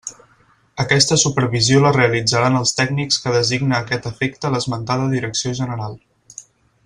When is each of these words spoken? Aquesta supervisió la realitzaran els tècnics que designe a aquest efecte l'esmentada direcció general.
Aquesta 0.83 1.17
supervisió 1.23 1.81
la 1.83 1.91
realitzaran 1.97 2.57
els 2.61 2.73
tècnics 2.79 3.21
que 3.25 3.35
designe 3.37 3.77
a 3.79 3.83
aquest 3.85 4.11
efecte 4.13 4.53
l'esmentada 4.55 5.11
direcció 5.13 5.57
general. 5.63 5.97